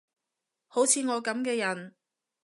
[0.65, 1.93] 好似我噉嘅人